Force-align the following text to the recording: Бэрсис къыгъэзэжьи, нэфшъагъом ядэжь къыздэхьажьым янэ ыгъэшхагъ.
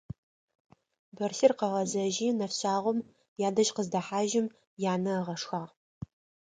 Бэрсис 1.15 1.51
къыгъэзэжьи, 1.59 2.35
нэфшъагъом 2.37 2.99
ядэжь 3.47 3.71
къыздэхьажьым 3.75 4.47
янэ 4.93 5.11
ыгъэшхагъ. 5.19 5.71